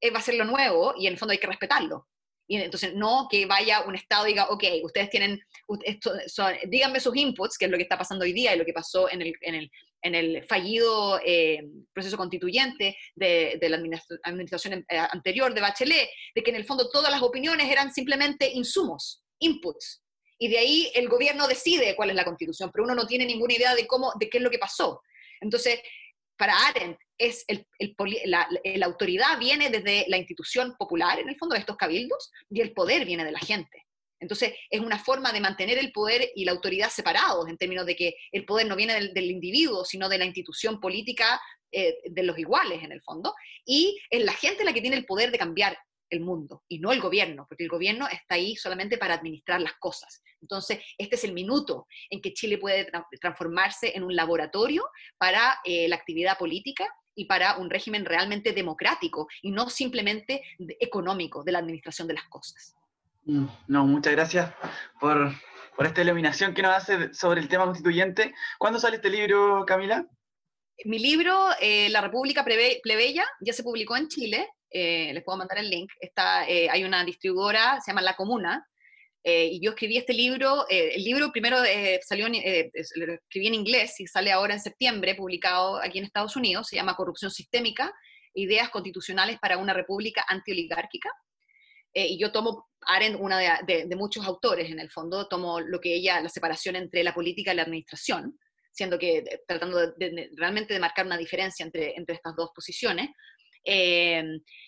[0.00, 2.08] eh, va a ser lo nuevo y en el fondo hay que respetarlo.
[2.46, 5.40] Y entonces, no que vaya un Estado y diga, ok, ustedes tienen,
[6.66, 9.10] díganme sus inputs, que es lo que está pasando hoy día y lo que pasó
[9.10, 9.70] en el,
[10.04, 13.78] en el fallido eh, proceso constituyente de, de la
[14.22, 18.50] administración eh, anterior de Bachelet, de que en el fondo todas las opiniones eran simplemente
[18.52, 20.02] insumos, inputs.
[20.38, 23.54] Y de ahí el gobierno decide cuál es la constitución, pero uno no tiene ninguna
[23.54, 25.00] idea de, cómo, de qué es lo que pasó.
[25.40, 25.80] Entonces,
[26.36, 27.66] para Arendt, es el,
[28.26, 32.60] la, la, autoridad viene desde la institución popular, en el fondo de estos cabildos, y
[32.60, 33.86] el poder viene de la gente.
[34.24, 37.94] Entonces, es una forma de mantener el poder y la autoridad separados, en términos de
[37.94, 41.38] que el poder no viene del, individuo, sino de la institución política
[41.70, 43.34] eh, de los iguales, en el fondo,
[43.66, 45.76] y es la gente la que tiene el poder de cambiar
[46.08, 49.74] el mundo y no el gobierno, porque el gobierno está ahí solamente para administrar las
[49.74, 50.22] cosas.
[50.40, 54.84] Entonces, este es el minuto en que Chile puede transformarse en un laboratorio
[55.18, 60.42] para eh, la actividad política y para un régimen realmente democrático y no simplemente
[60.80, 62.74] económico de la administración de las cosas.
[63.26, 64.52] No, muchas gracias
[65.00, 65.32] por,
[65.78, 68.34] esta iluminación que nos hace sobre el tema constituyente.
[68.58, 70.06] ¿Cuándo sale este libro, Camila?
[70.84, 74.48] Mi libro, eh, La República Plebeya, ya se publicó en Chile.
[74.70, 75.90] Eh, les puedo mandar el link.
[76.00, 78.66] Está, eh, hay una distribuidora, se llama La Comuna,
[79.26, 80.66] y yo escribí este libro.
[80.68, 81.56] el libro primero
[82.02, 86.68] salió, escribí en inglés y sale ahora en septiembre, publicado aquí en Estados Unidos.
[86.68, 87.90] Se llama Corrupción Sistémica,
[88.34, 91.10] Ideas Constitucionales para una República Antioligárquica.
[91.94, 95.94] Eh, y yo tomo Arendt, una de, muchos autores en el fondo, tomo lo que
[95.94, 98.38] ella, la separación entre la política y la administración,
[98.72, 103.10] siendo que eh, tratando de, realmente de marcar una diferencia entre, entre estas dos posiciones.
[103.66, 104.22] Eh,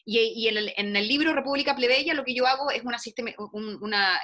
[0.06, 3.30] y, en, el, en, el, libro República Plebeya lo que yo hago es una, sistema,
[3.52, 4.18] una,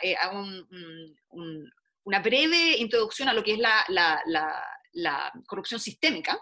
[2.04, 4.22] una breve introducción a lo que es la, la,
[4.92, 6.40] la, corrupción sistémica,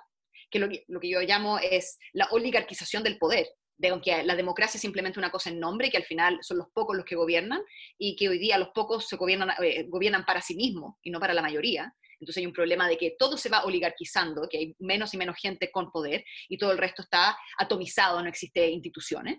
[0.48, 3.48] que lo, lo que yo llamo es la oligarquización del poder
[3.80, 6.68] de que la democracia es simplemente una cosa en nombre, que al final son los
[6.72, 7.62] pocos los que gobiernan
[7.98, 11.18] y que hoy día los pocos se gobiernan, eh, gobiernan para sí mismos y no
[11.18, 11.94] para la mayoría.
[12.20, 15.36] Entonces hay un problema de que todo se va oligarquizando, que hay menos y menos
[15.36, 19.38] gente con poder y todo el resto está atomizado, no existe instituciones.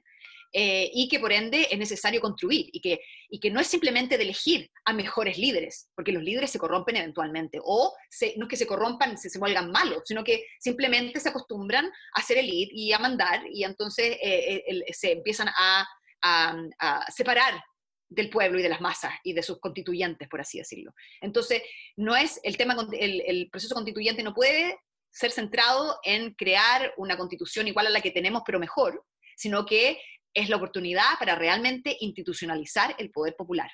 [0.53, 4.17] Eh, y que por ende es necesario construir y que, y que no es simplemente
[4.17, 7.93] de elegir a mejores líderes, porque los líderes se corrompen eventualmente, o
[8.35, 12.21] no es que se corrompan, se, se vuelvan malos, sino que simplemente se acostumbran a
[12.21, 15.87] ser elite y a mandar y entonces eh, eh, se empiezan a,
[16.21, 17.63] a, separar
[18.11, 20.93] del pueblo y de las masas y de sus constituyentes, por así decirlo.
[21.21, 21.63] Entonces,
[21.95, 24.77] no es el tema, el, proceso constituyente no puede
[25.09, 29.05] ser centrado en crear una constitución igual a la que tenemos, pero mejor,
[29.37, 30.01] sino que
[30.33, 33.71] es la oportunidad para realmente institucionalizar el poder popular.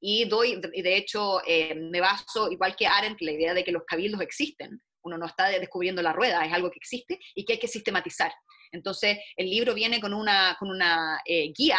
[0.00, 3.84] Y doy, de hecho, eh, me baso, igual que Arendt, la idea de que los
[3.84, 4.80] cabildos existen.
[5.02, 8.32] Uno no está descubriendo la rueda, es algo que existe y que hay que sistematizar.
[8.72, 11.78] Entonces, el libro viene con una, con una eh, guía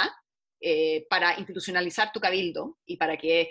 [0.61, 3.49] eh, para institucionalizar tu cabildo y para que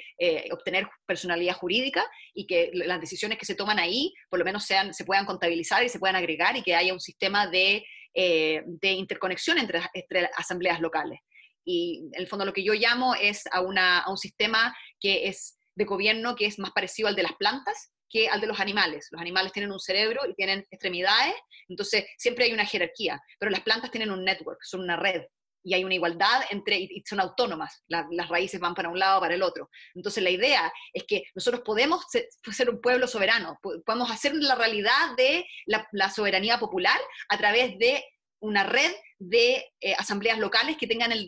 [0.51, 2.05] obtener personalidad jurídica
[2.35, 5.85] y que las decisiones que se toman ahí por lo menos sean, se puedan contabilizar
[5.85, 7.85] y se puedan agregar y que haya un sistema de
[8.21, 11.21] eh, de interconexión entre, entre, asambleas locales.
[11.65, 15.29] Y en el fondo lo que yo llamo es a, una, a un sistema que
[15.29, 18.59] es de gobierno que es más parecido al de las plantas que al de los
[18.59, 19.07] animales.
[19.13, 21.35] Los animales tienen un cerebro y tienen extremidades,
[21.69, 25.23] entonces siempre hay una jerarquía, pero las plantas tienen un network, son una red
[25.69, 29.35] y hay una igualdad entre, y son autónomas, las raíces van para un lado, para
[29.35, 29.69] el otro.
[29.95, 35.15] Entonces la idea es que nosotros podemos ser, un pueblo soberano, podemos hacer la realidad
[35.19, 36.99] de la, soberanía popular
[37.29, 38.03] a través de
[38.41, 41.27] una red de eh, asambleas locales que tengan el,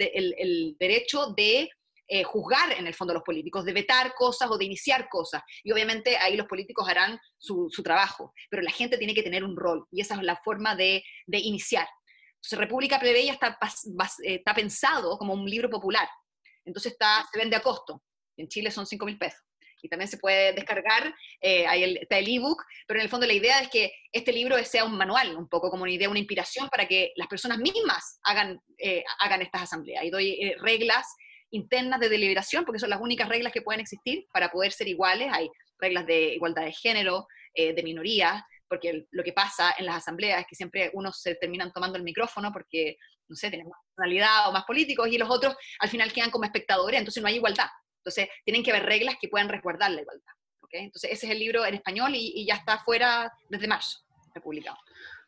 [0.78, 1.68] derecho de
[2.08, 5.42] eh, juzgar en el fondo a los políticos, de vetar cosas o de iniciar cosas.
[5.62, 9.56] Y obviamente ahí los políticos harán su, trabajo, pero la gente tiene que tener un
[9.56, 11.86] rol y esa es la forma de, de iniciar.
[12.40, 13.58] Entonces, República Plebeya está,
[14.24, 16.08] eh, está pensado como un libro popular.
[16.64, 18.02] Entonces está, se vende a costo.
[18.36, 19.40] En Chile son 5 mil pesos.
[19.82, 23.32] y también se puede descargar, eh, ahí está el ebook, pero en el fondo la
[23.32, 26.68] idea es que este libro sea un manual, un poco como una idea, una inspiración
[26.68, 30.04] para que las personas mismas hagan, eh, hagan estas asambleas.
[30.04, 31.06] Y doy eh, reglas
[31.50, 35.28] internas de deliberación, porque son las únicas reglas que pueden existir para poder ser iguales.
[35.32, 40.40] Hay reglas de igualdad de género, de minorías, porque lo que pasa en las asambleas
[40.40, 42.96] es que siempre unos se terminan tomando el micrófono porque,
[43.28, 46.44] no sé, tienen más personalidad o más políticos, y los otros al final quedan como
[46.44, 47.66] espectadores, entonces no hay igualdad.
[47.96, 50.32] Entonces, tienen que haber reglas que puedan resguardar la igualdad.
[50.60, 50.84] ¿okay?
[50.84, 54.78] Entonces, ese es el libro en español y, ya está fuera desde marzo, está publicado.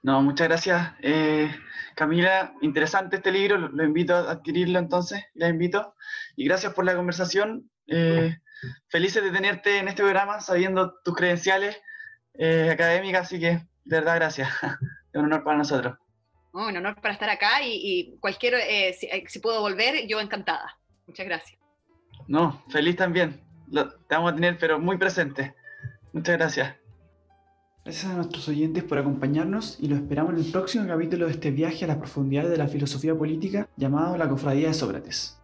[0.03, 1.53] No, muchas gracias, eh,
[1.97, 2.55] Camila.
[2.62, 5.97] Interesante este libro, lo, invito a adquirirlo entonces, la invito.
[6.36, 7.68] Y gracias por la conversación.
[7.88, 8.36] Eh,
[8.86, 11.76] felices de tenerte en este programa, sabiendo tus credenciales
[12.35, 14.49] eh, académicas, así que de verdad gracias.
[15.12, 15.99] es un honor para nosotros.
[16.53, 18.55] un honor para estar acá y, cualquier,
[18.95, 20.78] si, si puedo volver, yo encantada.
[21.07, 21.61] Muchas gracias.
[22.28, 23.41] No, feliz también.
[23.68, 25.55] Lo, te vamos a tener, pero muy presente.
[26.12, 26.76] Muchas gracias.
[27.85, 31.51] Gracias a nuestros oyentes por acompañarnos y los esperamos en el próximo capítulo de este
[31.51, 35.41] viaje a las profundidades de la filosofía política llamado La Cofradía de Sócrates.